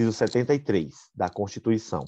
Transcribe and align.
inciso 0.00 0.12
73 0.12 1.10
da 1.14 1.28
Constituição. 1.28 2.04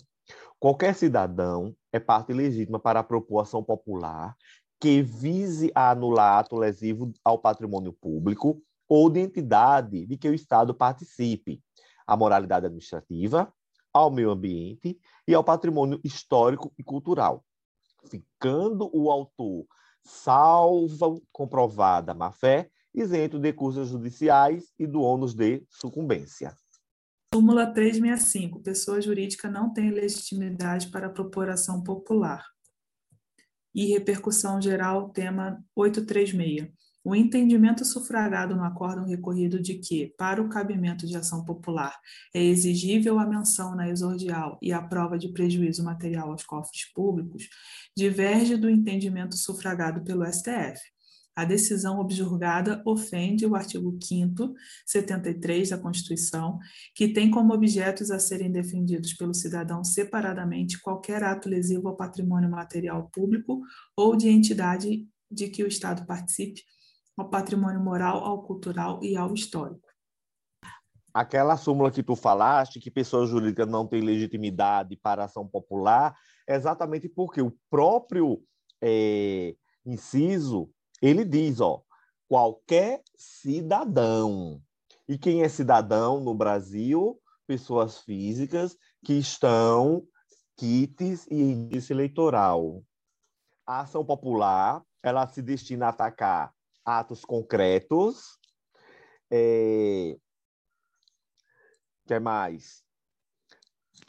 Qualquer 0.58 0.94
cidadão 0.94 1.74
é 1.92 2.00
parte 2.00 2.32
legítima 2.32 2.78
para 2.78 3.02
propor 3.02 3.40
ação 3.40 3.62
popular 3.62 4.34
que 4.80 5.02
vise 5.02 5.70
a 5.74 5.90
anular 5.90 6.38
ato 6.38 6.56
lesivo 6.56 7.12
ao 7.22 7.38
patrimônio 7.38 7.92
público 7.92 8.62
ou 8.88 9.10
de 9.10 9.20
entidade 9.20 10.06
de 10.06 10.16
que 10.16 10.28
o 10.28 10.34
Estado 10.34 10.74
participe, 10.74 11.60
à 12.06 12.16
moralidade 12.16 12.66
administrativa, 12.66 13.52
ao 13.92 14.10
meio 14.10 14.30
ambiente 14.30 14.98
e 15.26 15.34
ao 15.34 15.44
patrimônio 15.44 16.00
histórico 16.02 16.72
e 16.78 16.82
cultural, 16.82 17.44
ficando 18.06 18.90
o 18.92 19.10
autor, 19.10 19.66
salvo 20.02 21.22
comprovada 21.30 22.14
má-fé, 22.14 22.70
isento 22.94 23.38
de 23.38 23.52
custas 23.52 23.88
judiciais 23.88 24.72
e 24.78 24.86
do 24.86 25.00
ônus 25.00 25.34
de 25.34 25.64
sucumbência. 25.70 26.56
Súmula 27.34 27.66
365. 27.72 28.60
Pessoa 28.60 29.00
jurídica 29.00 29.48
não 29.48 29.72
tem 29.72 29.90
legitimidade 29.90 30.90
para 30.90 31.08
propor 31.08 31.48
ação 31.48 31.82
popular. 31.82 32.44
E 33.74 33.86
repercussão 33.86 34.60
geral, 34.60 35.08
tema 35.08 35.64
836. 35.74 36.70
O 37.02 37.16
entendimento 37.16 37.86
sufragado 37.86 38.54
no 38.54 38.62
acórdão 38.62 39.06
recorrido 39.06 39.62
de 39.62 39.78
que, 39.78 40.14
para 40.18 40.42
o 40.42 40.48
cabimento 40.50 41.06
de 41.06 41.16
ação 41.16 41.42
popular, 41.42 41.98
é 42.34 42.44
exigível 42.44 43.18
a 43.18 43.26
menção 43.26 43.74
na 43.74 43.88
exordial 43.88 44.58
e 44.60 44.70
a 44.70 44.82
prova 44.82 45.18
de 45.18 45.32
prejuízo 45.32 45.82
material 45.82 46.30
aos 46.30 46.44
cofres 46.44 46.92
públicos, 46.92 47.48
diverge 47.96 48.58
do 48.58 48.68
entendimento 48.68 49.38
sufragado 49.38 50.04
pelo 50.04 50.30
STF. 50.30 50.91
A 51.34 51.46
decisão 51.46 51.98
objurgada 51.98 52.82
ofende 52.84 53.46
o 53.46 53.54
artigo 53.54 53.96
5 54.02 54.52
73 54.86 55.70
da 55.70 55.78
Constituição, 55.78 56.58
que 56.94 57.08
tem 57.08 57.30
como 57.30 57.54
objetos 57.54 58.10
a 58.10 58.18
serem 58.18 58.52
defendidos 58.52 59.14
pelo 59.14 59.32
cidadão 59.32 59.82
separadamente 59.82 60.80
qualquer 60.80 61.24
ato 61.24 61.48
lesivo 61.48 61.88
ao 61.88 61.96
patrimônio 61.96 62.50
material 62.50 63.08
público 63.08 63.62
ou 63.96 64.14
de 64.14 64.28
entidade 64.28 65.08
de 65.30 65.48
que 65.48 65.64
o 65.64 65.66
Estado 65.66 66.04
participe, 66.04 66.62
ao 67.16 67.30
patrimônio 67.30 67.80
moral, 67.80 68.22
ao 68.24 68.42
cultural 68.42 69.02
e 69.02 69.16
ao 69.16 69.32
histórico. 69.32 69.88
Aquela 71.14 71.56
súmula 71.56 71.90
que 71.90 72.02
tu 72.02 72.14
falaste, 72.14 72.80
que 72.80 72.90
pessoa 72.90 73.26
jurídica 73.26 73.64
não 73.64 73.86
tem 73.86 74.02
legitimidade 74.02 74.96
para 74.96 75.24
ação 75.24 75.46
popular, 75.46 76.14
é 76.46 76.54
exatamente 76.54 77.08
porque 77.08 77.40
o 77.40 77.56
próprio 77.70 78.42
é, 78.82 79.54
inciso, 79.84 80.70
ele 81.02 81.24
diz, 81.24 81.60
ó, 81.60 81.82
qualquer 82.28 83.02
cidadão. 83.16 84.62
E 85.08 85.18
quem 85.18 85.42
é 85.42 85.48
cidadão 85.48 86.20
no 86.20 86.32
Brasil? 86.32 87.20
Pessoas 87.46 87.98
físicas 87.98 88.78
que 89.04 89.14
estão 89.14 90.06
quites 90.56 91.26
e 91.28 91.34
índice 91.34 91.92
eleitoral. 91.92 92.84
A 93.66 93.80
ação 93.80 94.04
popular, 94.04 94.82
ela 95.02 95.26
se 95.26 95.42
destina 95.42 95.86
a 95.86 95.88
atacar 95.88 96.54
atos 96.84 97.24
concretos. 97.24 98.38
É... 99.30 100.16
que 102.06 102.18
mais? 102.20 102.84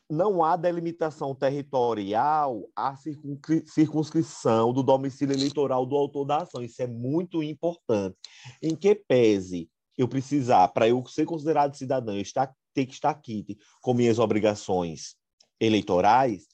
Não 0.09 0.43
há 0.43 0.55
delimitação 0.55 1.33
territorial 1.33 2.69
à 2.75 2.95
circunscrição 2.95 4.73
do 4.73 4.83
domicílio 4.83 5.35
eleitoral 5.35 5.85
do 5.85 5.95
autor 5.95 6.25
da 6.25 6.37
ação. 6.37 6.61
Isso 6.61 6.81
é 6.81 6.87
muito 6.87 7.41
importante. 7.41 8.17
Em 8.61 8.75
que 8.75 8.93
pese 8.93 9.69
eu 9.97 10.07
precisar, 10.07 10.67
para 10.69 10.87
eu 10.87 11.03
ser 11.05 11.25
considerado 11.25 11.75
cidadão, 11.75 12.15
eu 12.15 12.21
estar, 12.21 12.53
ter 12.73 12.85
que 12.85 12.93
estar 12.93 13.11
aqui 13.11 13.45
com 13.81 13.93
minhas 13.93 14.19
obrigações 14.19 15.15
eleitorais, 15.59 16.47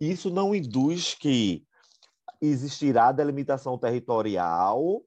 isso 0.00 0.30
não 0.30 0.54
induz 0.54 1.14
que 1.14 1.64
existirá 2.40 3.12
delimitação 3.12 3.78
territorial 3.78 5.02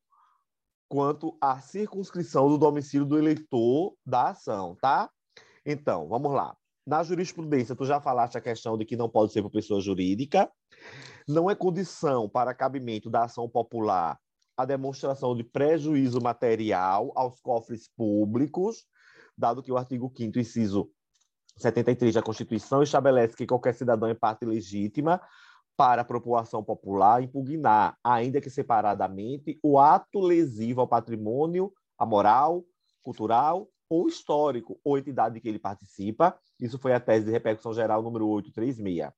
quanto 0.90 1.38
à 1.42 1.60
circunscrição 1.60 2.48
do 2.48 2.58
domicílio 2.58 3.06
do 3.06 3.18
eleitor 3.18 3.96
da 4.06 4.30
ação, 4.30 4.76
tá? 4.82 5.10
Então, 5.66 6.08
vamos 6.08 6.32
lá. 6.32 6.56
Na 6.88 7.04
jurisprudência, 7.04 7.76
tu 7.76 7.84
já 7.84 8.00
falaste 8.00 8.38
a 8.38 8.42
questão 8.42 8.78
de 8.78 8.86
que 8.86 8.96
não 8.96 9.10
pode 9.10 9.34
ser 9.34 9.42
por 9.42 9.52
pessoa 9.52 9.82
jurídica. 9.82 10.50
Não 11.28 11.52
é 11.52 11.54
condição 11.54 12.30
para 12.30 12.54
cabimento 12.54 13.10
da 13.10 13.26
ação 13.26 13.50
popular 13.50 14.18
a 14.56 14.64
demonstração 14.64 15.36
de 15.36 15.44
prejuízo 15.44 16.22
material 16.22 17.12
aos 17.14 17.42
cofres 17.42 17.90
públicos, 17.90 18.86
dado 19.38 19.62
que 19.62 19.70
o 19.70 19.78
artigo 19.78 20.10
5 20.18 20.40
inciso 20.40 20.90
73 21.58 22.16
da 22.16 22.24
Constituição 22.24 22.82
estabelece 22.82 23.36
que 23.36 23.46
qualquer 23.46 23.76
cidadão 23.76 24.08
é 24.08 24.16
parte 24.16 24.46
legítima 24.46 25.22
para 25.76 26.04
a 26.04 26.06
população 26.06 26.64
popular 26.64 27.22
impugnar, 27.22 27.98
ainda 28.02 28.40
que 28.40 28.50
separadamente, 28.50 29.60
o 29.62 29.78
ato 29.78 30.22
lesivo 30.22 30.80
ao 30.80 30.88
patrimônio, 30.88 31.70
à 32.00 32.06
moral, 32.06 32.64
cultural 33.04 33.68
ou 33.90 34.08
histórico, 34.08 34.80
ou 34.84 34.98
entidade 34.98 35.36
de 35.36 35.42
que 35.42 35.50
ele 35.50 35.60
participa. 35.60 36.38
Isso 36.60 36.80
foi 36.80 36.94
a 36.94 37.00
tese 37.00 37.26
de 37.26 37.32
repercussão 37.32 37.74
geral 37.74 38.02
número 38.02 38.28
836. 38.28 39.12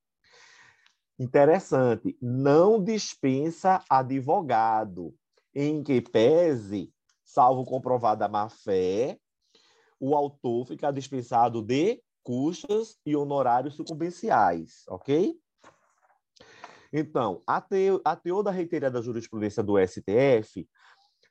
Interessante, 1.17 2.17
não 2.21 2.81
dispensa 2.81 3.83
advogado, 3.89 5.13
em 5.53 5.83
que 5.83 6.01
pese, 6.01 6.93
salvo 7.23 7.65
comprovada 7.65 8.27
má-fé, 8.27 9.17
o 9.99 10.15
autor 10.15 10.65
fica 10.65 10.91
dispensado 10.91 11.61
de 11.61 12.01
custas 12.23 12.97
e 13.05 13.15
honorários 13.15 13.75
sucumbenciais, 13.75 14.83
ok? 14.87 15.35
Então, 16.91 17.41
a, 17.45 17.59
teo, 17.61 18.01
a 18.03 18.15
teor 18.15 18.41
da 18.41 18.51
reiterada 18.51 19.01
jurisprudência 19.01 19.61
do 19.61 19.77
STF, 19.77 20.67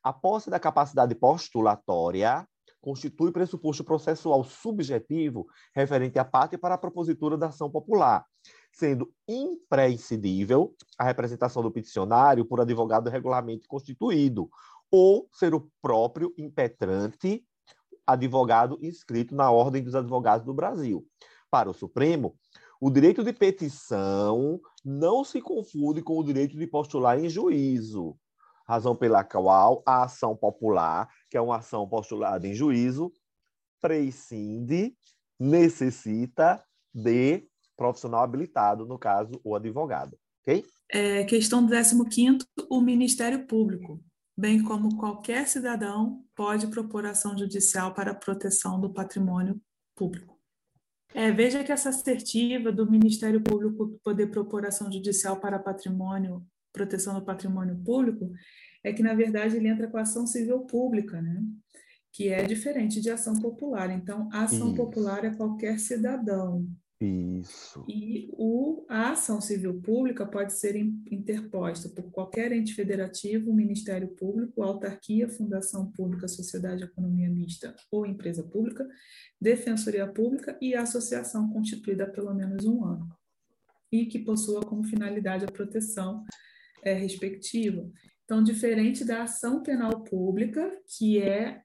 a 0.03 0.13
posse 0.13 0.51
da 0.51 0.61
capacidade 0.61 1.15
postulatória 1.15 2.47
constitui 2.81 3.33
pressuposto 3.33 3.85
processual 3.85 4.45
subjetivo 4.45 5.47
referente 5.75 6.19
à 6.19 6.25
parte 6.25 6.57
para 6.57 6.75
a 6.75 6.79
propositura 6.79 7.37
da 7.37 7.49
ação 7.49 7.71
popular, 7.71 8.25
sendo 8.73 9.13
imprescindível 9.27 10.75
a 10.97 11.05
representação 11.05 11.63
do 11.63 11.71
peticionário 11.71 12.45
por 12.45 12.61
advogado 12.61 13.11
regularmente 13.11 13.67
constituído, 13.67 14.49
ou 14.91 15.29
ser 15.33 15.55
o 15.55 15.71
próprio 15.83 16.33
impetrante 16.39 17.45
advogado 18.07 18.79
inscrito 18.81 19.35
na 19.35 19.51
Ordem 19.51 19.83
dos 19.83 19.95
Advogados 19.95 20.47
do 20.47 20.55
Brasil. 20.55 21.07
Para 21.51 21.69
o 21.69 21.75
Supremo, 21.75 22.37
o 22.81 22.91
direito 22.91 23.23
de 23.23 23.33
petição 23.33 24.61
não 24.85 25.25
se 25.25 25.43
confunde 25.43 26.01
com 26.01 26.19
o 26.19 26.25
direito 26.25 26.57
de 26.57 26.67
postular 26.67 27.19
em 27.19 27.29
juízo, 27.29 28.17
razão 28.69 28.95
pela 28.95 29.25
qual 29.25 29.83
a 29.87 30.05
ação 30.05 30.37
popular, 30.37 31.09
que 31.31 31.37
é 31.37 31.41
uma 31.41 31.57
ação 31.57 31.89
postulada 31.89 32.47
em 32.47 32.55
juízo, 32.55 33.11
prescinde, 33.81 34.95
necessita 35.41 36.63
de 36.93 37.49
profissional 37.77 38.23
habilitado, 38.23 38.85
no 38.87 38.99
caso, 38.99 39.41
o 39.43 39.55
advogado. 39.55 40.19
Ok? 40.43 40.65
É, 40.91 41.25
questão 41.25 41.65
do 41.65 42.05
15 42.05 42.39
o 42.69 42.81
Ministério 42.81 43.47
Público, 43.47 44.03
bem 44.37 44.63
como 44.63 44.97
qualquer 44.97 45.47
cidadão, 45.47 46.25
pode 46.35 46.67
propor 46.67 47.07
ação 47.07 47.37
judicial 47.37 47.95
para 47.95 48.11
a 48.11 48.15
proteção 48.15 48.81
do 48.81 48.93
patrimônio 48.93 49.61
público. 49.95 50.39
É, 51.15 51.31
veja 51.31 51.65
que 51.65 51.73
essa 51.73 51.89
assertiva 51.89 52.71
do 52.71 52.91
Ministério 52.91 53.41
Público 53.41 53.99
poder 54.05 54.27
propor 54.29 54.67
ação 54.67 54.93
judicial 54.93 55.41
para 55.41 55.59
patrimônio, 55.59 56.45
proteção 56.79 57.15
do 57.15 57.25
patrimônio 57.25 57.77
público, 57.85 58.33
é 58.85 58.93
que, 58.93 59.03
na 59.03 59.15
verdade, 59.15 59.57
ele 59.57 59.69
entra 59.69 59.89
com 59.89 59.99
a 59.99 60.03
ação 60.03 60.27
civil 60.27 60.61
pública, 60.61 61.21
né? 61.21 61.43
que 62.13 62.29
é 62.29 62.43
diferente 62.45 63.01
de 63.01 63.11
ação 63.11 63.35
popular. 63.35 63.91
Então, 63.91 64.29
a 64.33 64.45
ação 64.45 64.69
Isso. 64.69 64.77
popular 64.77 65.25
é 65.25 65.35
qualquer 65.35 65.79
cidadão, 65.79 66.67
isso. 67.01 67.85
E 67.89 68.29
o, 68.33 68.85
a 68.89 69.13
ação 69.13 69.41
civil 69.41 69.81
pública 69.81 70.27
pode 70.27 70.53
ser 70.53 70.75
interposta 70.77 71.89
por 71.89 72.11
qualquer 72.11 72.51
ente 72.51 72.75
federativo, 72.75 73.55
Ministério 73.55 74.09
Público, 74.09 74.63
autarquia, 74.63 75.29
fundação 75.29 75.93
pública, 75.93 76.27
sociedade 76.27 76.79
de 76.79 76.85
economia 76.85 77.31
mista 77.31 77.75
ou 77.93 78.05
empresa 78.05 78.43
pública, 78.43 78.85
defensoria 79.41 80.09
pública 80.09 80.59
e 80.61 80.75
associação 80.75 81.49
constituída 81.51 82.03
há 82.03 82.11
pelo 82.11 82.35
menos 82.35 82.65
um 82.65 82.85
ano 82.85 83.09
e 83.93 84.05
que 84.07 84.19
possua 84.19 84.61
como 84.61 84.83
finalidade 84.83 85.45
a 85.45 85.53
proteção 85.53 86.25
é, 86.83 86.95
respectiva. 86.95 87.91
Então, 88.25 88.43
diferente 88.43 89.05
da 89.05 89.23
ação 89.23 89.63
penal 89.63 90.05
pública, 90.05 90.71
que 90.87 91.19
é 91.19 91.63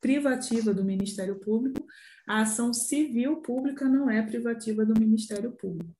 privativa 0.00 0.72
do 0.72 0.84
Ministério 0.84 1.40
Público, 1.40 1.84
a 2.28 2.42
ação 2.42 2.72
civil 2.72 3.38
pública 3.38 3.88
não 3.88 4.08
é 4.10 4.22
privativa 4.22 4.84
do 4.84 4.98
Ministério 4.98 5.52
Público. 5.52 5.94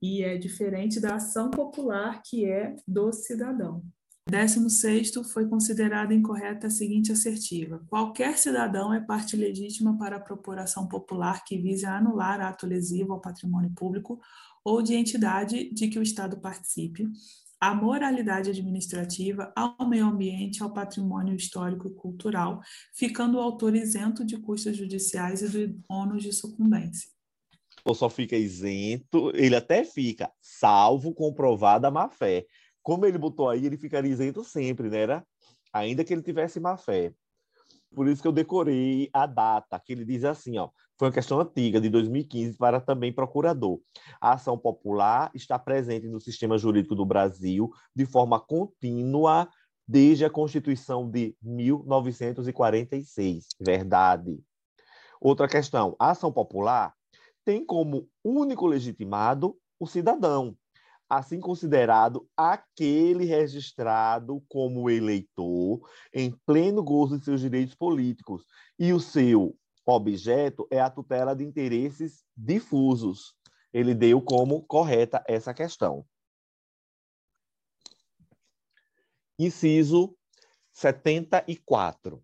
E 0.00 0.22
é 0.22 0.36
diferente 0.36 0.98
da 0.98 1.14
ação 1.14 1.50
popular, 1.50 2.22
que 2.24 2.44
é 2.44 2.74
do 2.88 3.12
cidadão. 3.12 3.84
Décimo 4.28 4.70
sexto, 4.70 5.24
foi 5.24 5.48
considerada 5.48 6.14
incorreta 6.14 6.68
a 6.68 6.70
seguinte 6.70 7.10
assertiva: 7.10 7.84
qualquer 7.88 8.38
cidadão 8.38 8.94
é 8.94 9.00
parte 9.00 9.36
legítima 9.36 9.98
para 9.98 10.16
a 10.16 10.20
procuração 10.20 10.86
popular 10.86 11.44
que 11.44 11.58
vise 11.58 11.84
anular 11.86 12.40
ato 12.40 12.66
lesivo 12.66 13.12
ao 13.12 13.20
patrimônio 13.20 13.70
público 13.74 14.20
ou 14.64 14.80
de 14.80 14.94
entidade 14.94 15.72
de 15.74 15.88
que 15.88 15.98
o 15.98 16.02
Estado 16.02 16.38
participe, 16.38 17.08
à 17.62 17.74
moralidade 17.74 18.50
administrativa, 18.50 19.52
ao 19.54 19.88
meio 19.88 20.06
ambiente, 20.06 20.62
ao 20.62 20.72
patrimônio 20.72 21.36
histórico 21.36 21.86
e 21.88 21.94
cultural, 21.94 22.60
ficando 22.92 23.38
o 23.38 23.40
autor 23.40 23.76
isento 23.76 24.24
de 24.24 24.36
custos 24.36 24.76
judiciais 24.76 25.42
e 25.42 25.68
do 25.68 25.80
ônus 25.88 26.24
de 26.24 26.32
sucumbência. 26.32 27.08
Ou 27.84 27.94
só 27.94 28.10
fica 28.10 28.36
isento, 28.36 29.30
ele 29.34 29.56
até 29.56 29.84
fica, 29.84 30.30
salvo 30.40 31.14
comprovada 31.14 31.90
má-fé 31.90 32.46
como 32.82 33.06
ele 33.06 33.16
botou 33.16 33.48
aí, 33.48 33.64
ele 33.64 33.78
ficaria 33.78 34.10
isento 34.10 34.42
sempre, 34.42 34.90
né? 34.90 34.98
Era? 34.98 35.26
Ainda 35.72 36.04
que 36.04 36.12
ele 36.12 36.22
tivesse 36.22 36.58
má 36.58 36.76
fé. 36.76 37.14
Por 37.94 38.08
isso 38.08 38.20
que 38.20 38.28
eu 38.28 38.32
decorei 38.32 39.08
a 39.12 39.26
data, 39.26 39.78
que 39.78 39.92
ele 39.92 40.04
diz 40.04 40.24
assim, 40.24 40.58
ó, 40.58 40.70
foi 41.02 41.08
uma 41.08 41.14
questão 41.14 41.40
antiga, 41.40 41.80
de 41.80 41.90
2015, 41.90 42.56
para 42.56 42.80
também 42.80 43.12
procurador. 43.12 43.80
A 44.20 44.34
ação 44.34 44.56
popular 44.56 45.32
está 45.34 45.58
presente 45.58 46.06
no 46.06 46.20
sistema 46.20 46.56
jurídico 46.56 46.94
do 46.94 47.04
Brasil 47.04 47.72
de 47.92 48.06
forma 48.06 48.38
contínua 48.38 49.48
desde 49.84 50.24
a 50.24 50.30
Constituição 50.30 51.10
de 51.10 51.36
1946. 51.42 53.48
Verdade. 53.60 54.38
Outra 55.20 55.48
questão, 55.48 55.96
a 55.98 56.12
ação 56.12 56.30
popular 56.30 56.94
tem 57.44 57.66
como 57.66 58.08
único 58.22 58.64
legitimado 58.64 59.56
o 59.80 59.88
cidadão, 59.88 60.56
assim 61.10 61.40
considerado 61.40 62.28
aquele 62.36 63.24
registrado 63.24 64.40
como 64.48 64.88
eleitor 64.88 65.80
em 66.14 66.32
pleno 66.46 66.80
gozo 66.80 67.18
de 67.18 67.24
seus 67.24 67.40
direitos 67.40 67.74
políticos, 67.74 68.44
e 68.78 68.92
o 68.92 69.00
seu 69.00 69.56
objeto 69.84 70.66
é 70.70 70.80
a 70.80 70.90
tutela 70.90 71.34
de 71.34 71.44
interesses 71.44 72.24
difusos. 72.36 73.34
Ele 73.72 73.94
deu 73.94 74.20
como 74.20 74.62
correta 74.62 75.24
essa 75.26 75.52
questão. 75.52 76.04
Inciso 79.38 80.16
74. 80.72 82.22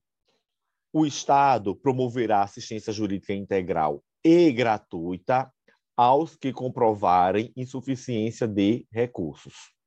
O 0.93 1.05
Estado 1.05 1.75
promoverá 1.75 2.43
assistência 2.43 2.93
jurídica 2.93 3.33
integral 3.33 4.03
e 4.25 4.51
gratuita 4.53 5.53
aos 5.97 6.37
que 6.37 6.53
comprovarem 6.53 7.53
insuficiência 7.57 8.47
de 8.47 8.87
recursos. 8.93 9.78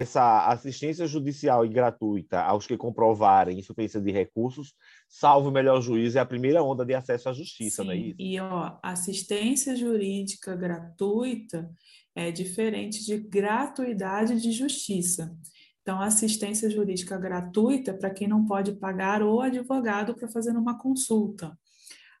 Essa 0.00 0.46
assistência 0.46 1.06
judicial 1.06 1.62
e 1.62 1.68
gratuita 1.68 2.40
aos 2.40 2.66
que 2.66 2.74
comprovarem 2.74 3.58
insuficiência 3.58 4.00
de 4.00 4.10
recursos, 4.10 4.72
salvo 5.06 5.50
o 5.50 5.52
melhor 5.52 5.82
juízo, 5.82 6.16
é 6.16 6.22
a 6.22 6.26
primeira 6.26 6.62
onda 6.62 6.86
de 6.86 6.94
acesso 6.94 7.28
à 7.28 7.34
justiça, 7.34 7.82
Sim, 7.82 7.86
não 7.86 7.92
é 7.92 7.96
isso? 7.98 8.16
E 8.18 8.40
ó, 8.40 8.78
assistência 8.82 9.76
jurídica 9.76 10.56
gratuita 10.56 11.70
é 12.14 12.32
diferente 12.32 13.04
de 13.04 13.18
gratuidade 13.18 14.40
de 14.40 14.52
justiça. 14.52 15.36
Então, 15.82 16.00
assistência 16.00 16.70
jurídica 16.70 17.18
gratuita 17.18 17.90
é 17.90 17.94
para 17.94 18.08
quem 18.08 18.26
não 18.26 18.46
pode 18.46 18.72
pagar 18.72 19.22
o 19.22 19.42
advogado 19.42 20.14
para 20.14 20.28
fazer 20.28 20.52
uma 20.52 20.78
consulta. 20.78 21.54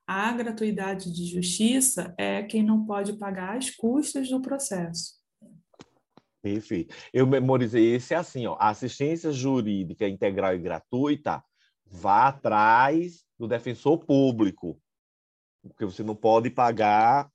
A 0.06 0.32
gratuidade 0.32 1.10
de 1.10 1.24
justiça 1.24 2.12
é 2.18 2.42
quem 2.42 2.62
não 2.62 2.84
pode 2.84 3.14
pagar 3.14 3.56
as 3.56 3.70
custas 3.70 4.28
do 4.28 4.42
processo. 4.42 5.19
Perfeito. 6.42 6.94
Eu 7.12 7.26
memorizei 7.26 7.94
esse 7.94 8.14
assim, 8.14 8.46
ó, 8.46 8.56
assistência 8.58 9.30
jurídica 9.30 10.08
integral 10.08 10.54
e 10.54 10.58
gratuita, 10.58 11.42
vá 11.84 12.28
atrás 12.28 13.24
do 13.38 13.46
defensor 13.46 13.98
público, 13.98 14.80
porque 15.62 15.84
você 15.84 16.02
não 16.02 16.14
pode 16.14 16.50
pagar 16.50 17.30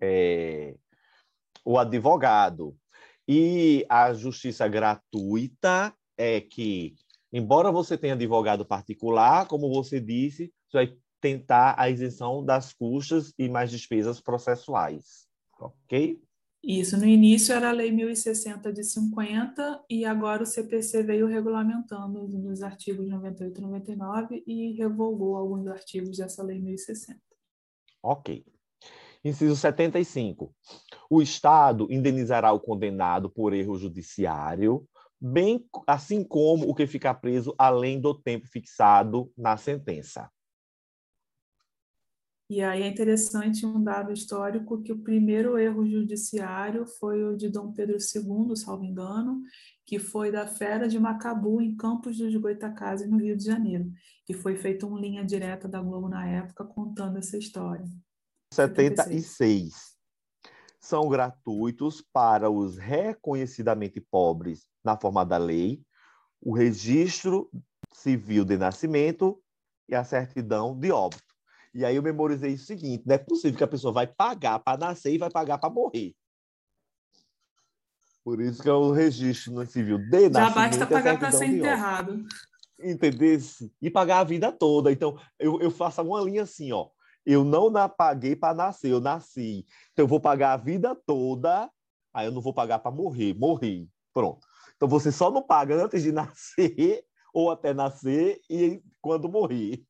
é, 0.00 0.74
o 1.64 1.78
advogado. 1.78 2.76
E 3.28 3.86
a 3.88 4.12
justiça 4.14 4.66
gratuita 4.68 5.94
é 6.16 6.40
que, 6.40 6.94
embora 7.32 7.70
você 7.72 7.96
tenha 7.96 8.14
advogado 8.14 8.64
particular, 8.64 9.46
como 9.46 9.72
você 9.72 10.00
disse, 10.00 10.52
você 10.68 10.76
vai 10.78 10.96
tentar 11.20 11.74
a 11.78 11.88
isenção 11.88 12.44
das 12.44 12.72
custas 12.72 13.32
e 13.38 13.48
mais 13.48 13.70
despesas 13.70 14.20
processuais. 14.20 15.26
Ok? 15.58 16.20
Isso, 16.66 16.96
no 16.96 17.04
início 17.04 17.54
era 17.54 17.68
a 17.68 17.72
Lei 17.72 17.92
1060 17.92 18.72
de 18.72 18.82
50 18.82 19.84
e 19.88 20.06
agora 20.06 20.44
o 20.44 20.46
CPC 20.46 21.02
veio 21.02 21.26
regulamentando 21.26 22.26
nos 22.26 22.62
artigos 22.62 23.06
98 23.06 23.58
e 23.58 23.62
99 23.62 24.44
e 24.46 24.72
revogou 24.72 25.36
alguns 25.36 25.66
artigos 25.66 26.16
dessa 26.16 26.42
Lei 26.42 26.58
1060. 26.62 27.20
Ok. 28.02 28.46
Inciso 29.22 29.54
75. 29.56 30.54
O 31.10 31.20
Estado 31.20 31.86
indenizará 31.90 32.50
o 32.50 32.60
condenado 32.60 33.28
por 33.28 33.52
erro 33.52 33.76
judiciário, 33.76 34.88
bem 35.20 35.66
assim 35.86 36.24
como 36.24 36.66
o 36.66 36.74
que 36.74 36.86
ficar 36.86 37.14
preso 37.14 37.54
além 37.58 38.00
do 38.00 38.14
tempo 38.14 38.46
fixado 38.46 39.30
na 39.36 39.58
sentença. 39.58 40.30
E 42.48 42.60
aí 42.60 42.82
é 42.82 42.86
interessante 42.86 43.64
um 43.64 43.82
dado 43.82 44.12
histórico 44.12 44.82
que 44.82 44.92
o 44.92 44.98
primeiro 44.98 45.56
erro 45.56 45.86
judiciário 45.88 46.86
foi 46.86 47.24
o 47.24 47.36
de 47.36 47.48
Dom 47.48 47.72
Pedro 47.72 47.96
II, 47.96 48.54
salvo 48.54 48.84
engano, 48.84 49.42
que 49.86 49.98
foi 49.98 50.30
da 50.30 50.46
Fera 50.46 50.86
de 50.86 50.98
Macabu, 50.98 51.62
em 51.62 51.74
Campos 51.74 52.18
dos 52.18 52.34
Goitacazes, 52.36 53.10
no 53.10 53.18
Rio 53.18 53.36
de 53.36 53.44
Janeiro. 53.44 53.90
E 54.28 54.34
foi 54.34 54.56
feita 54.56 54.86
uma 54.86 55.00
linha 55.00 55.24
direta 55.24 55.66
da 55.66 55.80
Globo 55.80 56.08
na 56.08 56.28
época 56.28 56.64
contando 56.64 57.18
essa 57.18 57.38
história. 57.38 57.84
76. 58.52 59.26
76. 59.26 59.94
São 60.78 61.08
gratuitos 61.08 62.02
para 62.12 62.50
os 62.50 62.76
reconhecidamente 62.76 64.02
pobres 64.02 64.68
na 64.84 64.98
forma 64.98 65.24
da 65.24 65.38
lei, 65.38 65.82
o 66.42 66.52
registro 66.52 67.50
civil 67.90 68.44
de 68.44 68.58
nascimento 68.58 69.42
e 69.88 69.94
a 69.94 70.04
certidão 70.04 70.78
de 70.78 70.92
óbito. 70.92 71.33
E 71.74 71.84
aí 71.84 71.96
eu 71.96 72.02
memorizei 72.02 72.54
o 72.54 72.58
seguinte: 72.58 73.02
não 73.04 73.14
é 73.14 73.18
possível 73.18 73.58
que 73.58 73.64
a 73.64 73.68
pessoa 73.68 73.92
vai 73.92 74.06
pagar 74.06 74.60
para 74.60 74.78
nascer 74.78 75.12
e 75.12 75.18
vai 75.18 75.30
pagar 75.30 75.58
para 75.58 75.70
morrer. 75.70 76.14
Por 78.24 78.40
isso 78.40 78.62
que 78.62 78.68
é 78.68 78.72
o 78.72 78.90
registro 78.90 79.52
no 79.52 79.66
civil 79.66 79.98
de 79.98 80.32
Já 80.32 80.48
basta 80.48 80.86
pagar 80.86 81.18
para 81.18 81.30
ser 81.30 81.46
enterrado. 81.46 82.24
Entendeu? 82.82 83.38
E 83.82 83.90
pagar 83.90 84.20
a 84.20 84.24
vida 84.24 84.50
toda. 84.50 84.90
Então, 84.90 85.18
eu, 85.38 85.60
eu 85.60 85.70
faço 85.70 86.00
uma 86.02 86.22
linha 86.22 86.42
assim, 86.42 86.72
ó. 86.72 86.88
Eu 87.26 87.44
não 87.44 87.70
na, 87.70 87.88
paguei 87.88 88.34
para 88.34 88.54
nascer, 88.54 88.90
eu 88.90 89.00
nasci. 89.00 89.66
Então, 89.92 90.04
eu 90.04 90.08
vou 90.08 90.20
pagar 90.20 90.52
a 90.52 90.56
vida 90.56 90.94
toda, 91.06 91.70
aí 92.12 92.26
eu 92.26 92.32
não 92.32 92.40
vou 92.40 92.54
pagar 92.54 92.78
para 92.78 92.90
morrer. 92.90 93.34
Morri. 93.34 93.88
Pronto. 94.12 94.46
Então, 94.76 94.88
você 94.88 95.12
só 95.12 95.30
não 95.30 95.42
paga 95.42 95.84
antes 95.84 96.02
de 96.02 96.10
nascer, 96.12 97.04
ou 97.32 97.50
até 97.50 97.74
nascer, 97.74 98.40
e 98.48 98.82
quando 99.02 99.28
morrer. 99.28 99.84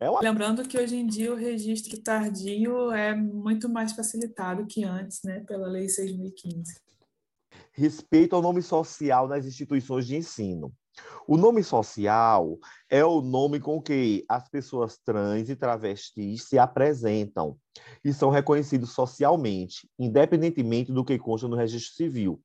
É. 0.00 0.08
Lembrando 0.20 0.62
que 0.62 0.78
hoje 0.78 0.94
em 0.96 1.06
dia 1.06 1.32
o 1.32 1.36
registro 1.36 2.00
tardio 2.00 2.92
é 2.92 3.14
muito 3.16 3.68
mais 3.68 3.92
facilitado 3.92 4.64
que 4.66 4.84
antes, 4.84 5.20
né, 5.24 5.40
pela 5.40 5.66
Lei 5.66 5.86
6.015. 5.86 6.80
Respeito 7.72 8.36
ao 8.36 8.42
nome 8.42 8.62
social 8.62 9.26
nas 9.26 9.44
instituições 9.44 10.06
de 10.06 10.16
ensino. 10.16 10.72
O 11.26 11.36
nome 11.36 11.62
social 11.62 12.58
é 12.88 13.04
o 13.04 13.20
nome 13.20 13.60
com 13.60 13.80
que 13.80 14.24
as 14.28 14.48
pessoas 14.48 14.98
trans 14.98 15.48
e 15.48 15.56
travestis 15.56 16.44
se 16.44 16.58
apresentam 16.58 17.56
e 18.04 18.12
são 18.12 18.30
reconhecidos 18.30 18.92
socialmente, 18.92 19.88
independentemente 19.98 20.92
do 20.92 21.04
que 21.04 21.18
consta 21.18 21.46
no 21.46 21.56
registro 21.56 21.94
civil. 21.94 22.40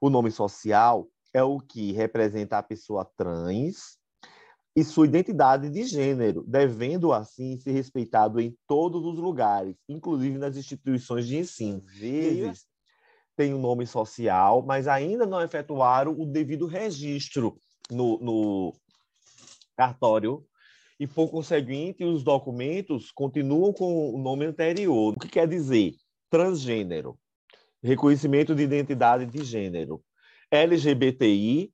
O 0.00 0.10
nome 0.10 0.30
social 0.30 1.08
é 1.32 1.42
o 1.42 1.58
que 1.58 1.92
representa 1.92 2.58
a 2.58 2.62
pessoa 2.62 3.04
trans 3.16 3.98
e 4.78 4.84
sua 4.84 5.06
identidade 5.06 5.68
de 5.68 5.82
gênero, 5.82 6.44
devendo 6.46 7.12
assim 7.12 7.58
ser 7.58 7.72
respeitado 7.72 8.40
em 8.40 8.56
todos 8.64 9.04
os 9.04 9.18
lugares, 9.18 9.74
inclusive 9.88 10.38
nas 10.38 10.56
instituições 10.56 11.26
de 11.26 11.36
ensino. 11.36 11.82
Às 11.84 11.98
vezes 11.98 12.66
tem 13.36 13.52
um 13.52 13.60
nome 13.60 13.88
social, 13.88 14.62
mas 14.62 14.86
ainda 14.86 15.26
não 15.26 15.42
efetuaram 15.42 16.12
o 16.12 16.24
devido 16.24 16.66
registro 16.66 17.58
no, 17.90 18.20
no 18.20 18.72
cartório 19.76 20.44
e, 21.00 21.08
por 21.08 21.28
conseguinte, 21.28 22.04
os 22.04 22.22
documentos 22.22 23.10
continuam 23.10 23.72
com 23.72 24.14
o 24.14 24.18
nome 24.18 24.46
anterior. 24.46 25.12
O 25.16 25.18
que 25.18 25.28
quer 25.28 25.48
dizer? 25.48 25.94
Transgênero, 26.30 27.18
reconhecimento 27.82 28.54
de 28.54 28.62
identidade 28.62 29.26
de 29.26 29.42
gênero. 29.42 30.00
LGBTI, 30.52 31.72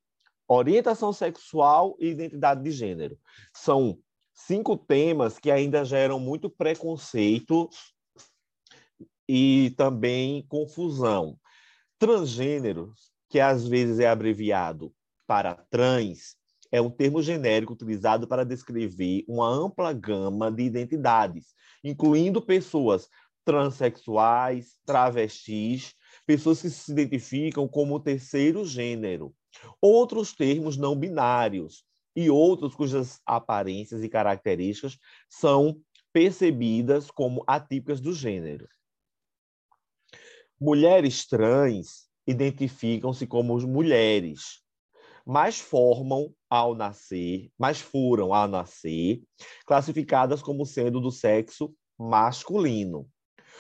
orientação 0.55 1.13
sexual 1.13 1.97
e 1.99 2.09
identidade 2.09 2.63
de 2.63 2.71
gênero. 2.71 3.19
São 3.53 3.99
cinco 4.33 4.77
temas 4.77 5.39
que 5.39 5.51
ainda 5.51 5.85
geram 5.85 6.19
muito 6.19 6.51
preconceito 6.51 7.69
e 9.29 9.75
também 9.77 10.45
confusão. 10.49 11.39
Transgênero, 11.99 12.93
que 13.29 13.41
às 13.41 13.67
vezes 13.67 13.99
é 13.99 14.09
abreviado 14.09 14.93
para 15.27 15.55
trans 15.55 16.37
é 16.75 16.81
um 16.81 16.91
termo 16.91 17.23
genérico 17.23 17.73
utilizado 17.73 18.27
para 18.27 18.45
descrever 18.45 19.25
uma 19.29 19.49
ampla 19.49 19.93
gama 19.93 20.51
de 20.51 20.65
identidades, 20.65 21.55
incluindo 21.85 22.43
pessoas 22.43 23.09
transexuais, 23.45 24.77
travestis, 24.85 25.95
pessoas 26.27 26.61
que 26.61 26.69
se 26.69 26.91
identificam 26.91 27.69
como 27.69 28.01
terceiro 28.01 28.65
gênero, 28.65 29.33
outros 29.81 30.33
termos 30.33 30.77
não 30.77 30.97
binários 30.97 31.85
e 32.17 32.31
outros 32.31 32.75
cujas 32.75 33.21
aparências 33.27 34.03
e 34.03 34.09
características 34.09 34.99
são 35.29 35.81
percebidas 36.13 37.11
como 37.11 37.43
atípicas 37.47 38.01
do 38.01 38.13
gênero. 38.13 38.69
Mulheres 40.61 41.27
trans 41.27 42.09
identificam-se 42.27 43.27
como 43.27 43.59
mulheres, 43.67 44.63
mas 45.27 45.59
formam 45.59 46.33
ao 46.49 46.75
nascer, 46.75 47.51
mas 47.59 47.81
foram 47.81 48.33
ao 48.33 48.47
nascer, 48.47 49.23
classificadas 49.67 50.41
como 50.41 50.65
sendo 50.65 51.01
do 51.01 51.11
sexo 51.11 51.75
masculino. 51.99 53.09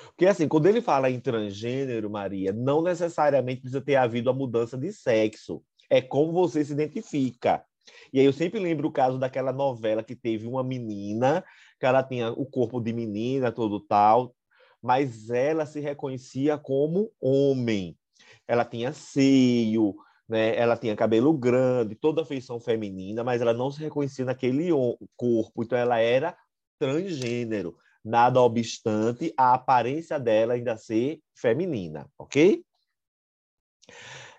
Porque, 0.08 0.26
assim, 0.26 0.46
quando 0.46 0.66
ele 0.66 0.80
fala 0.80 1.10
em 1.10 1.20
transgênero, 1.20 2.10
Maria, 2.10 2.52
não 2.52 2.82
necessariamente 2.82 3.62
precisa 3.62 3.80
ter 3.80 3.96
havido 3.96 4.30
a 4.30 4.32
mudança 4.32 4.76
de 4.76 4.92
sexo. 4.92 5.62
É 5.94 6.02
como 6.02 6.32
você 6.32 6.64
se 6.64 6.72
identifica. 6.72 7.64
E 8.12 8.18
aí 8.18 8.26
eu 8.26 8.32
sempre 8.32 8.58
lembro 8.58 8.88
o 8.88 8.92
caso 8.92 9.16
daquela 9.16 9.52
novela 9.52 10.02
que 10.02 10.16
teve 10.16 10.44
uma 10.46 10.64
menina, 10.64 11.44
que 11.78 11.86
ela 11.86 12.02
tinha 12.02 12.32
o 12.32 12.44
corpo 12.44 12.80
de 12.80 12.92
menina, 12.92 13.52
todo 13.52 13.78
tal, 13.78 14.34
mas 14.82 15.30
ela 15.30 15.64
se 15.66 15.78
reconhecia 15.78 16.58
como 16.58 17.12
homem. 17.20 17.96
Ela 18.48 18.64
tinha 18.64 18.92
seio, 18.92 19.94
né? 20.28 20.56
ela 20.56 20.76
tinha 20.76 20.96
cabelo 20.96 21.32
grande, 21.32 21.94
toda 21.94 22.22
a 22.22 22.26
feição 22.26 22.58
feminina, 22.58 23.22
mas 23.22 23.40
ela 23.40 23.54
não 23.54 23.70
se 23.70 23.80
reconhecia 23.80 24.24
naquele 24.24 24.70
corpo, 25.16 25.62
então 25.62 25.78
ela 25.78 25.98
era 26.00 26.36
transgênero 26.76 27.76
nada 28.04 28.40
obstante 28.40 29.32
a 29.36 29.54
aparência 29.54 30.18
dela 30.18 30.54
ainda 30.54 30.76
ser 30.76 31.20
feminina, 31.34 32.10
ok? 32.18 32.64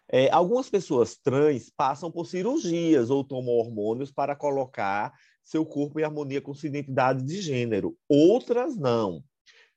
É, 0.08 0.30
algumas 0.32 0.70
pessoas 0.70 1.18
trans 1.18 1.72
passam 1.76 2.12
por 2.12 2.28
cirurgias 2.28 3.10
ou 3.10 3.24
tomam 3.24 3.56
hormônios 3.56 4.12
para 4.12 4.36
colocar 4.36 5.14
seu 5.44 5.66
corpo 5.66 6.00
em 6.00 6.04
harmonia 6.04 6.42
com 6.42 6.54
sua 6.54 6.70
identidade 6.70 7.24
de 7.24 7.42
gênero. 7.42 7.98
Outras 8.08 8.76
não. 8.76 9.24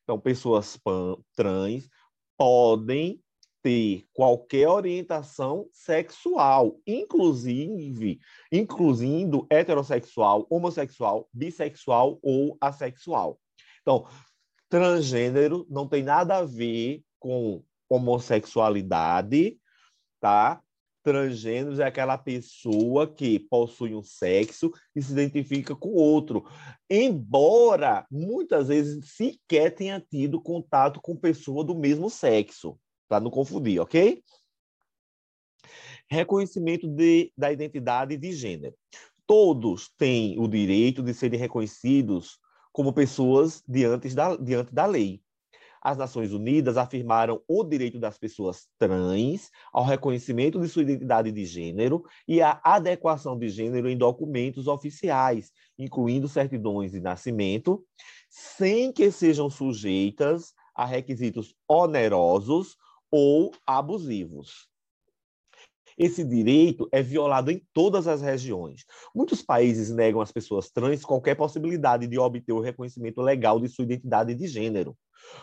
Então, 0.02 0.18
pessoas 0.18 0.76
pan, 0.76 1.16
trans 1.34 1.88
podem 2.36 3.20
ter 3.62 4.06
qualquer 4.12 4.68
orientação 4.68 5.68
sexual, 5.72 6.80
inclusive 6.86 8.18
incluindo 8.52 9.46
heterossexual, 9.50 10.46
homossexual, 10.48 11.28
bissexual 11.32 12.18
ou 12.22 12.56
assexual. 12.60 13.38
Então, 13.82 14.06
transgênero 14.68 15.66
não 15.68 15.88
tem 15.88 16.02
nada 16.02 16.38
a 16.38 16.44
ver 16.44 17.02
com 17.18 17.62
homossexualidade, 17.88 19.58
tá? 20.20 20.60
Transgênero 21.02 21.80
é 21.80 21.86
aquela 21.86 22.18
pessoa 22.18 23.06
que 23.06 23.38
possui 23.38 23.94
um 23.94 24.02
sexo 24.02 24.70
e 24.94 25.00
se 25.00 25.12
identifica 25.12 25.74
com 25.74 25.90
outro, 25.90 26.44
embora 26.90 28.06
muitas 28.10 28.68
vezes 28.68 29.12
sequer 29.12 29.74
tenha 29.74 30.00
tido 30.00 30.40
contato 30.40 31.00
com 31.00 31.16
pessoa 31.16 31.64
do 31.64 31.74
mesmo 31.74 32.10
sexo, 32.10 32.78
para 33.08 33.20
não 33.20 33.30
confundir, 33.30 33.80
ok? 33.80 34.22
Reconhecimento 36.10 36.86
de, 36.88 37.32
da 37.36 37.52
identidade 37.52 38.16
de 38.16 38.32
gênero. 38.32 38.74
Todos 39.26 39.90
têm 39.96 40.38
o 40.38 40.48
direito 40.48 41.02
de 41.02 41.14
serem 41.14 41.38
reconhecidos 41.38 42.38
como 42.72 42.92
pessoas 42.92 43.62
diante 43.66 44.14
da, 44.14 44.36
diante 44.36 44.74
da 44.74 44.86
lei. 44.86 45.22
As 45.88 45.96
Nações 45.96 46.34
Unidas 46.34 46.76
afirmaram 46.76 47.40
o 47.48 47.64
direito 47.64 47.98
das 47.98 48.18
pessoas 48.18 48.68
trans 48.78 49.50
ao 49.72 49.86
reconhecimento 49.86 50.60
de 50.60 50.68
sua 50.68 50.82
identidade 50.82 51.32
de 51.32 51.46
gênero 51.46 52.04
e 52.28 52.42
à 52.42 52.60
adequação 52.62 53.38
de 53.38 53.48
gênero 53.48 53.88
em 53.88 53.96
documentos 53.96 54.66
oficiais, 54.66 55.50
incluindo 55.78 56.28
certidões 56.28 56.92
de 56.92 57.00
nascimento, 57.00 57.82
sem 58.28 58.92
que 58.92 59.10
sejam 59.10 59.48
sujeitas 59.48 60.52
a 60.74 60.84
requisitos 60.84 61.54
onerosos 61.66 62.76
ou 63.10 63.50
abusivos. 63.66 64.68
Esse 65.96 66.22
direito 66.22 66.86
é 66.92 67.02
violado 67.02 67.50
em 67.50 67.66
todas 67.72 68.06
as 68.06 68.20
regiões. 68.20 68.84
Muitos 69.14 69.40
países 69.40 69.88
negam 69.90 70.20
às 70.20 70.30
pessoas 70.30 70.70
trans 70.70 71.02
qualquer 71.02 71.34
possibilidade 71.34 72.06
de 72.06 72.18
obter 72.18 72.52
o 72.52 72.60
reconhecimento 72.60 73.22
legal 73.22 73.58
de 73.58 73.70
sua 73.70 73.84
identidade 73.84 74.34
de 74.34 74.46
gênero. 74.46 74.94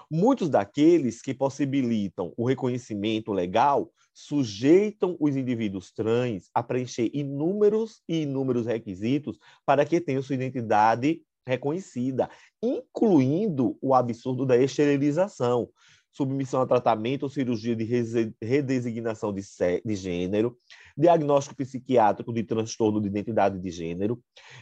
Muitos 0.09 0.49
daqueles 0.49 1.21
que 1.21 1.33
possibilitam 1.33 2.33
o 2.37 2.45
reconhecimento 2.45 3.31
legal 3.31 3.91
sujeitam 4.13 5.17
os 5.19 5.35
indivíduos 5.35 5.91
trans 5.91 6.49
a 6.53 6.63
preencher 6.63 7.09
inúmeros 7.13 8.01
e 8.07 8.21
inúmeros 8.21 8.65
requisitos 8.65 9.37
para 9.65 9.85
que 9.85 9.99
tenham 9.99 10.21
sua 10.21 10.35
identidade 10.35 11.21
reconhecida, 11.45 12.29
incluindo 12.61 13.77
o 13.81 13.93
absurdo 13.93 14.45
da 14.45 14.57
esterilização, 14.57 15.69
submissão 16.11 16.61
a 16.61 16.65
tratamento 16.65 17.23
ou 17.23 17.29
cirurgia 17.29 17.75
de 17.75 18.33
redesignação 18.41 19.33
de, 19.33 19.41
de 19.83 19.95
gênero, 19.95 20.57
diagnóstico 20.97 21.57
psiquiátrico 21.57 22.33
de 22.33 22.41
transtorno 22.41 23.01
de 23.01 23.07
identidade 23.07 23.59
de 23.59 23.69
gênero, 23.69 24.19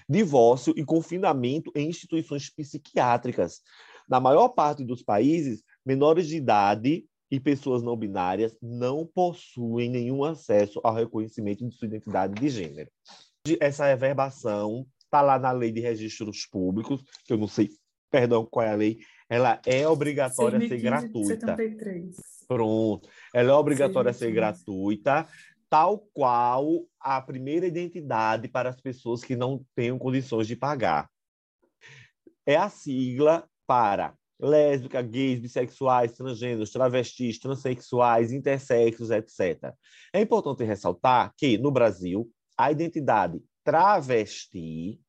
divórcio 0.09 0.73
e 0.75 0.83
confinamento 0.83 1.71
em 1.75 1.87
instituições 1.87 2.49
psiquiátricas. 2.49 3.61
Na 4.09 4.19
maior 4.19 4.49
parte 4.49 4.83
dos 4.83 5.01
países, 5.01 5.63
menores 5.85 6.27
de 6.27 6.37
idade 6.37 7.05
e 7.31 7.39
pessoas 7.39 7.81
não 7.81 7.97
binárias 7.97 8.55
não 8.61 9.05
possuem 9.05 9.89
nenhum 9.89 10.23
acesso 10.23 10.79
ao 10.83 10.93
reconhecimento 10.93 11.67
de 11.67 11.73
sua 11.75 11.87
identidade 11.87 12.33
de 12.39 12.49
gênero. 12.49 12.91
Essa 13.59 13.87
reverbação 13.87 14.85
está 14.99 15.21
lá 15.21 15.39
na 15.39 15.51
lei 15.51 15.71
de 15.71 15.79
registros 15.79 16.45
públicos, 16.45 17.03
que 17.25 17.33
eu 17.33 17.37
não 17.37 17.47
sei, 17.47 17.69
perdão, 18.09 18.45
qual 18.45 18.65
é 18.65 18.71
a 18.71 18.75
lei, 18.75 18.99
ela 19.29 19.59
é 19.65 19.87
obrigatória 19.87 20.59
a 20.59 20.67
ser 20.67 20.79
gratuita. 20.79 21.27
73. 21.27 22.15
Pronto. 22.47 23.09
Ela 23.33 23.51
é 23.51 23.53
obrigatória 23.55 24.11
a 24.11 24.13
ser 24.13 24.31
gratuita, 24.31 25.27
tal 25.69 25.97
qual 26.13 26.85
a 26.99 27.19
primeira 27.19 27.65
identidade 27.65 28.47
para 28.47 28.69
as 28.69 28.79
pessoas 28.79 29.23
que 29.23 29.35
não 29.35 29.65
tenham 29.75 29.97
condições 29.97 30.45
de 30.45 30.55
pagar. 30.55 31.09
É 32.45 32.55
a 32.55 32.69
sigla 32.69 33.49
para 33.73 34.13
lésbicas, 34.39 35.03
gays, 35.07 35.39
bissexuais, 35.39 36.11
transgêneros, 36.11 36.69
travestis, 36.69 37.39
transexuais, 37.39 38.31
intersexos, 38.31 39.09
etc. 39.09 39.73
É 40.13 40.21
importante 40.21 40.63
ressaltar 40.63 41.33
que, 41.35 41.57
no 41.57 41.71
Brasil, 41.71 42.29
a 42.55 42.71
identidade 42.71 43.41
travesti 43.63 44.99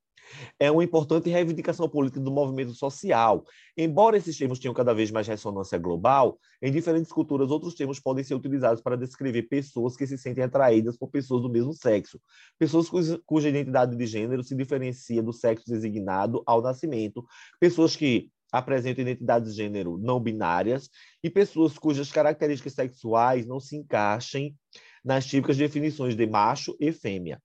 é 0.59 0.71
uma 0.71 0.85
importante 0.85 1.28
reivindicação 1.28 1.88
política 1.88 2.21
do 2.21 2.30
movimento 2.30 2.73
social. 2.75 3.44
Embora 3.76 4.16
esses 4.16 4.37
termos 4.37 4.59
tenham 4.59 4.75
cada 4.75 4.94
vez 4.94 5.11
mais 5.11 5.26
ressonância 5.26 5.78
global, 5.78 6.38
em 6.62 6.73
diferentes 6.73 7.12
culturas 7.12 7.50
outros 7.50 7.75
termos 7.75 8.00
podem 8.00 8.25
ser 8.25 8.35
utilizados 8.35 8.83
para 8.83 8.97
descrever 8.97 9.42
pessoas 9.42 9.97
que 9.97 10.06
se 10.06 10.16
sentem 10.16 10.44
atraídas 10.44 10.97
por 10.97 11.09
pessoas 11.09 11.42
do 11.42 11.50
mesmo 11.50 11.73
sexo, 11.73 12.21
pessoas 12.59 12.88
cuja, 12.88 13.21
cuja 13.26 13.49
identidade 13.49 13.97
de 13.97 14.06
gênero 14.06 14.42
se 14.42 14.54
diferencia 14.54 15.23
do 15.23 15.33
sexo 15.33 15.64
designado 15.66 16.42
ao 16.47 16.62
nascimento, 16.62 17.25
pessoas 17.61 17.97
que 17.97 18.30
apresentam 18.54 19.02
identidades 19.02 19.50
de 19.50 19.56
gênero 19.56 19.99
não 19.99 20.20
binárias 20.20 20.88
e 21.20 21.28
pessoas 21.28 21.76
cujas 21.76 22.12
características 22.12 22.75
sexuais 22.75 23.44
não 23.44 23.58
se 23.58 23.76
encaixem 23.76 24.56
nas 25.04 25.26
típicas 25.26 25.56
definições 25.56 26.14
de 26.14 26.25
macho 26.25 26.76
e 26.78 26.92
fêmea. 26.92 27.42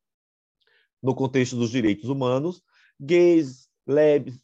No 1.01 1.15
contexto 1.15 1.55
dos 1.55 1.71
direitos 1.71 2.09
humanos, 2.09 2.61
Gays, 3.01 3.67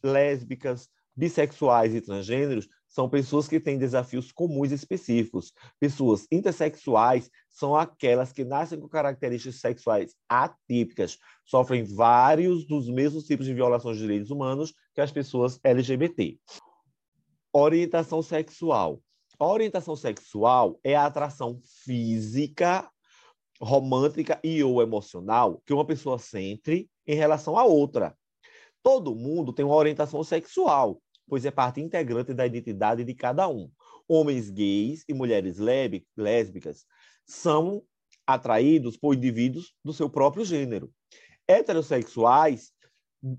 lésbicas, 0.02 0.88
bissexuais 1.14 1.94
e 1.94 2.00
transgêneros 2.00 2.68
são 2.96 3.10
pessoas 3.10 3.46
que 3.46 3.60
têm 3.60 3.76
desafios 3.76 4.32
comuns 4.32 4.72
específicos. 4.72 5.52
Pessoas 5.78 6.26
intersexuais 6.32 7.30
são 7.50 7.76
aquelas 7.76 8.32
que 8.32 8.42
nascem 8.42 8.80
com 8.80 8.88
características 8.88 9.60
sexuais 9.60 10.16
atípicas, 10.26 11.18
sofrem 11.44 11.84
vários 11.84 12.66
dos 12.66 12.88
mesmos 12.88 13.24
tipos 13.24 13.44
de 13.44 13.52
violações 13.52 13.98
de 13.98 14.02
direitos 14.04 14.30
humanos 14.30 14.72
que 14.94 15.02
as 15.02 15.12
pessoas 15.12 15.60
LGBT. 15.62 16.38
Orientação 17.52 18.22
sexual. 18.22 19.02
A 19.38 19.46
orientação 19.46 19.94
sexual 19.94 20.80
é 20.82 20.96
a 20.96 21.04
atração 21.04 21.60
física, 21.84 22.90
romântica 23.60 24.40
e 24.42 24.64
ou 24.64 24.80
emocional 24.80 25.62
que 25.66 25.74
uma 25.74 25.84
pessoa 25.84 26.18
sente 26.18 26.88
em 27.06 27.14
relação 27.14 27.58
a 27.58 27.64
outra, 27.64 28.16
Todo 28.86 29.16
mundo 29.16 29.52
tem 29.52 29.64
uma 29.64 29.74
orientação 29.74 30.22
sexual, 30.22 31.02
pois 31.28 31.44
é 31.44 31.50
parte 31.50 31.80
integrante 31.80 32.32
da 32.32 32.46
identidade 32.46 33.04
de 33.04 33.14
cada 33.14 33.48
um. 33.48 33.70
Homens 34.08 34.50
gays 34.50 35.04
e 35.08 35.14
mulheres 35.14 35.58
lésbicas 36.16 36.84
são 37.24 37.82
atraídos 38.26 38.96
por 38.96 39.14
indivíduos 39.14 39.74
do 39.84 39.92
seu 39.92 40.08
próprio 40.08 40.44
gênero. 40.44 40.92
Heterossexuais 41.46 42.72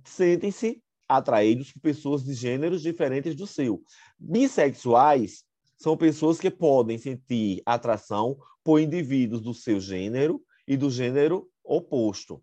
sentem-se 0.05 0.81
atraídos 1.07 1.71
por 1.71 1.81
pessoas 1.81 2.23
de 2.23 2.33
gêneros 2.33 2.81
diferentes 2.81 3.35
do 3.35 3.47
seu. 3.47 3.81
Bissexuais 4.19 5.43
são 5.77 5.95
pessoas 5.95 6.39
que 6.39 6.49
podem 6.49 6.97
sentir 6.97 7.61
atração 7.65 8.37
por 8.63 8.79
indivíduos 8.79 9.41
do 9.41 9.53
seu 9.53 9.79
gênero 9.79 10.41
e 10.67 10.75
do 10.75 10.89
gênero 10.89 11.49
oposto. 11.63 12.41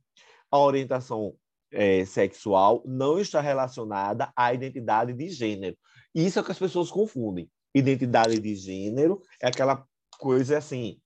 A 0.50 0.58
orientação 0.58 1.34
é, 1.74 2.04
sexual 2.04 2.82
não 2.86 3.18
está 3.18 3.40
relacionada 3.40 4.32
à 4.36 4.54
identidade 4.54 5.12
de 5.12 5.28
gênero. 5.28 5.76
Isso 6.14 6.38
é 6.38 6.42
o 6.42 6.44
que 6.44 6.52
as 6.52 6.58
pessoas 6.58 6.90
confundem. 6.90 7.50
Identidade 7.74 8.38
de 8.38 8.54
gênero 8.54 9.20
é 9.42 9.48
aquela 9.48 9.84
coisa 10.18 10.58
assim. 10.58 11.00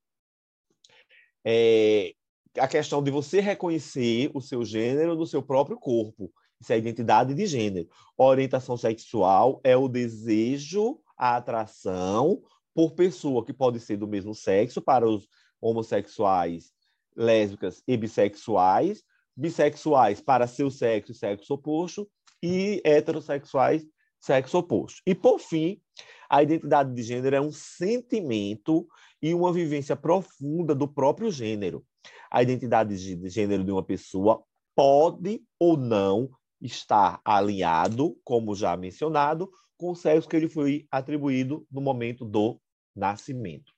É, 1.44 2.12
a 2.58 2.68
questão 2.68 3.02
de 3.02 3.10
você 3.10 3.40
reconhecer 3.40 4.30
o 4.34 4.40
seu 4.40 4.64
gênero 4.64 5.16
no 5.16 5.26
seu 5.26 5.42
próprio 5.42 5.78
corpo. 5.78 6.30
Isso 6.60 6.72
é 6.72 6.78
identidade 6.78 7.34
de 7.34 7.46
gênero. 7.46 7.88
Orientação 8.16 8.76
sexual 8.76 9.60
é 9.64 9.76
o 9.76 9.88
desejo, 9.88 11.00
a 11.16 11.36
atração 11.36 12.42
por 12.74 12.92
pessoa 12.92 13.44
que 13.44 13.52
pode 13.52 13.80
ser 13.80 13.96
do 13.96 14.06
mesmo 14.06 14.34
sexo 14.34 14.82
para 14.82 15.08
os 15.08 15.26
homossexuais, 15.60 16.72
lésbicas 17.16 17.82
e 17.88 17.96
bissexuais, 17.96 19.02
bissexuais 19.38 20.20
para 20.20 20.48
seu 20.48 20.68
sexo 20.68 21.12
e 21.12 21.14
sexo 21.14 21.54
oposto 21.54 22.10
e 22.42 22.82
heterossexuais 22.84 23.86
sexo 24.20 24.58
oposto. 24.58 25.00
E 25.06 25.14
por 25.14 25.38
fim, 25.38 25.80
a 26.28 26.42
identidade 26.42 26.92
de 26.92 27.02
gênero 27.04 27.36
é 27.36 27.40
um 27.40 27.52
sentimento 27.52 28.86
e 29.22 29.32
uma 29.32 29.52
vivência 29.52 29.94
profunda 29.94 30.74
do 30.74 30.88
próprio 30.88 31.30
gênero. 31.30 31.86
A 32.28 32.42
identidade 32.42 32.96
de 32.96 33.28
gênero 33.28 33.62
de 33.62 33.70
uma 33.70 33.82
pessoa 33.82 34.42
pode 34.74 35.40
ou 35.58 35.76
não 35.76 36.28
estar 36.60 37.20
alinhado, 37.24 38.18
como 38.24 38.56
já 38.56 38.76
mencionado, 38.76 39.48
com 39.76 39.92
o 39.92 39.94
sexo 39.94 40.28
que 40.28 40.34
ele 40.34 40.48
foi 40.48 40.84
atribuído 40.90 41.64
no 41.70 41.80
momento 41.80 42.24
do 42.24 42.60
nascimento. 42.94 43.72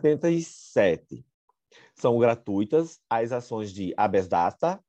77. 0.00 1.24
São 1.98 2.18
gratuitas 2.18 3.00
as 3.10 3.32
ações 3.32 3.72
de 3.72 3.92
habeas 3.96 4.28
data 4.28 4.80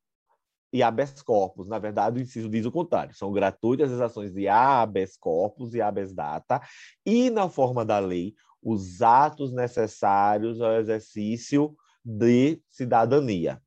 e 0.72 0.84
habeas 0.84 1.22
corpus. 1.22 1.68
Na 1.68 1.80
verdade, 1.80 2.20
o 2.20 2.22
inciso 2.22 2.48
diz 2.48 2.66
o 2.66 2.72
contrário. 2.72 3.16
São 3.16 3.32
gratuitas 3.32 3.92
as 3.92 4.00
ações 4.00 4.32
de 4.32 4.48
habeas 4.48 5.18
corpus 5.18 5.74
e 5.74 5.82
habeas 5.82 6.13
data 6.13 6.62
e, 7.06 7.30
na 7.30 7.50
forma 7.50 7.84
da 7.84 7.98
lei, 7.98 8.36
os 8.62 9.01
atos 9.01 9.51
necessários 9.51 10.62
ao 10.62 10.74
exercício 10.74 11.75
de 12.06 12.62
cidadania. 12.70 13.62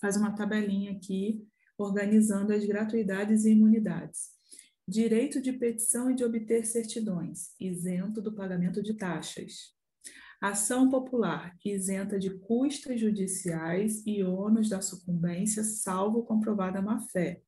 Faz 0.00 0.16
uma 0.16 0.34
tabelinha 0.34 0.92
aqui 0.92 1.46
organizando 1.78 2.52
as 2.52 2.64
gratuidades 2.64 3.44
e 3.44 3.52
imunidades. 3.52 4.30
Direito 4.86 5.40
de 5.40 5.52
petição 5.52 6.10
e 6.10 6.14
de 6.14 6.24
obter 6.24 6.66
certidões, 6.66 7.54
isento 7.60 8.20
do 8.20 8.34
pagamento 8.34 8.82
de 8.82 8.94
taxas. 8.94 9.77
Ação 10.40 10.88
popular, 10.88 11.56
isenta 11.64 12.18
de 12.18 12.30
custas 12.30 13.00
judiciais 13.00 14.06
e 14.06 14.22
ônus 14.22 14.68
da 14.68 14.80
sucumbência, 14.80 15.64
salvo 15.64 16.22
comprovada 16.22 16.80
má-fé. 16.80 17.42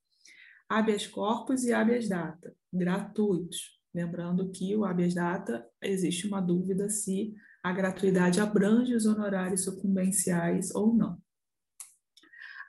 Habeas 0.68 1.06
corpus 1.06 1.64
e 1.64 1.73
habeas 1.73 2.09
data, 2.09 2.54
gratuitos. 2.73 3.80
Lembrando 3.94 4.50
que 4.50 4.76
o 4.76 4.85
habeas 4.85 5.14
data 5.14 5.66
existe 5.82 6.26
uma 6.26 6.40
dúvida 6.40 6.88
se 6.88 7.35
a 7.62 7.73
gratuidade 7.73 8.40
abrange 8.40 8.94
os 8.94 9.06
honorários 9.06 9.64
sucumbenciais 9.64 10.75
ou 10.75 10.94
não 10.94 11.20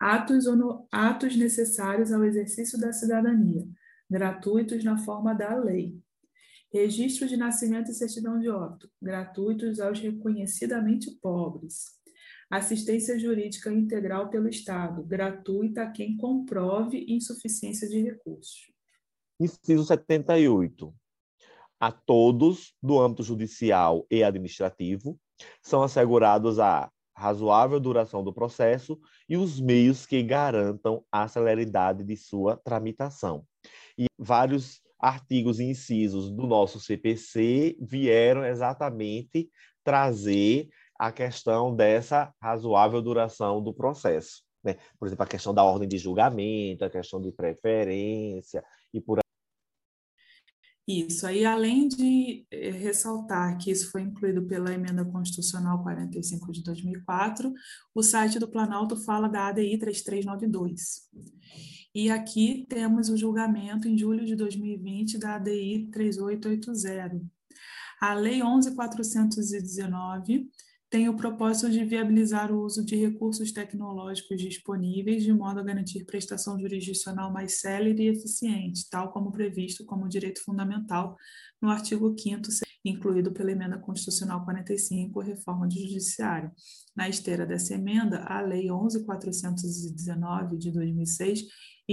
atos, 0.01 0.45
atos 0.91 1.35
necessários 1.35 2.11
ao 2.11 2.23
exercício 2.23 2.79
da 2.79 2.91
cidadania, 2.91 3.67
gratuitos 4.09 4.83
na 4.83 4.97
forma 4.97 5.35
da 5.35 5.55
lei. 5.55 5.95
Registro 6.73 7.27
de 7.27 7.35
nascimento 7.35 7.91
e 7.91 7.93
certidão 7.93 8.39
de 8.39 8.49
óbito, 8.49 8.89
gratuitos 9.01 9.81
aos 9.81 9.99
reconhecidamente 9.99 11.11
pobres. 11.21 11.99
Assistência 12.49 13.19
jurídica 13.19 13.73
integral 13.73 14.29
pelo 14.29 14.47
Estado, 14.47 15.03
gratuita 15.03 15.84
a 15.84 15.91
quem 15.91 16.15
comprove 16.15 17.05
insuficiência 17.10 17.89
de 17.89 18.01
recursos. 18.01 18.71
Inciso 19.38 19.84
78. 19.84 20.93
A 21.77 21.91
todos, 21.91 22.73
do 22.81 22.99
âmbito 23.01 23.23
judicial 23.23 24.05
e 24.10 24.23
administrativo, 24.23 25.19
são 25.62 25.84
assegurados 25.84 26.57
a 26.57 26.89
razoável 27.13 27.79
duração 27.79 28.23
do 28.23 28.34
processo 28.34 28.99
e 29.27 29.36
os 29.36 29.60
meios 29.60 30.05
que 30.05 30.23
garantam 30.23 31.03
a 31.12 31.27
celeridade 31.27 32.03
de 32.03 32.15
sua 32.15 32.55
tramitação. 32.55 33.45
E 33.97 34.05
vários 34.17 34.81
artigos 35.01 35.59
e 35.59 35.63
incisos 35.63 36.29
do 36.31 36.45
nosso 36.45 36.79
CPC 36.79 37.75
vieram 37.81 38.45
exatamente 38.45 39.49
trazer 39.83 40.69
a 40.99 41.11
questão 41.11 41.75
dessa 41.75 42.31
razoável 42.39 43.01
duração 43.01 43.63
do 43.63 43.73
processo. 43.73 44.43
Né? 44.63 44.77
Por 44.99 45.07
exemplo, 45.07 45.23
a 45.23 45.27
questão 45.27 45.53
da 45.53 45.63
ordem 45.63 45.89
de 45.89 45.97
julgamento, 45.97 46.85
a 46.85 46.89
questão 46.89 47.19
de 47.19 47.31
preferência 47.31 48.63
e 48.93 49.01
por 49.01 49.19
isso. 50.87 51.25
Aí, 51.25 51.45
além 51.45 51.87
de 51.87 52.45
eh, 52.51 52.71
ressaltar 52.71 53.57
que 53.57 53.71
isso 53.71 53.91
foi 53.91 54.01
incluído 54.01 54.45
pela 54.45 54.73
Emenda 54.73 55.05
Constitucional 55.05 55.81
45 55.81 56.51
de 56.51 56.63
2004, 56.63 57.53
o 57.95 58.03
site 58.03 58.39
do 58.39 58.47
Planalto 58.47 58.97
fala 58.97 59.27
da 59.27 59.47
ADI 59.47 59.77
3392. 59.77 61.09
E 61.93 62.10
aqui 62.10 62.65
temos 62.69 63.10
o 63.10 63.17
julgamento 63.17 63.86
em 63.86 63.97
julho 63.97 64.25
de 64.25 64.34
2020 64.34 65.17
da 65.17 65.36
ADI 65.36 65.89
3880. 65.91 67.21
A 67.99 68.13
Lei 68.13 68.41
11419 68.41 70.49
tem 70.89 71.10
o 71.10 71.17
propósito 71.17 71.69
de 71.69 71.84
viabilizar 71.84 72.49
o 72.49 72.63
uso 72.63 72.86
de 72.86 72.95
recursos 72.95 73.51
tecnológicos 73.51 74.41
disponíveis 74.41 75.23
de 75.23 75.34
modo 75.34 75.60
a 75.60 75.63
garantir 75.63 76.06
prestação 76.06 76.58
jurisdicional 76.58 77.32
mais 77.32 77.60
célere 77.60 78.04
e 78.04 78.08
eficiente, 78.08 78.89
tal 78.89 79.12
como 79.12 79.32
previsto 79.32 79.86
como 79.86 80.08
direito 80.08 80.41
fundamental 80.43 81.17
no 81.62 81.69
artigo 81.69 82.15
5 82.17 82.41
incluído 82.84 83.32
pela 83.32 83.51
emenda 83.51 83.77
constitucional 83.77 84.43
45, 84.43 85.19
reforma 85.19 85.67
do 85.67 85.75
judiciário. 85.75 86.51
Na 86.95 87.08
esteira 87.08 87.45
dessa 87.45 87.75
emenda, 87.75 88.23
a 88.25 88.41
lei 88.41 88.69
11419 88.69 90.58
de 90.58 90.71
2006 90.71 91.43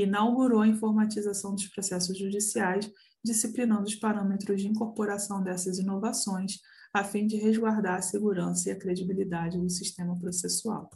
inaugurou 0.02 0.60
a 0.60 0.68
informatização 0.68 1.54
dos 1.54 1.66
processos 1.68 2.18
judiciais, 2.18 2.90
disciplinando 3.24 3.84
os 3.84 3.94
parâmetros 3.94 4.60
de 4.60 4.68
incorporação 4.68 5.42
dessas 5.42 5.78
inovações 5.78 6.60
a 6.92 7.04
fim 7.04 7.26
de 7.26 7.36
resguardar 7.36 7.98
a 7.98 8.02
segurança 8.02 8.68
e 8.68 8.72
a 8.72 8.78
credibilidade 8.78 9.58
do 9.58 9.68
sistema 9.68 10.18
processual. 10.18 10.90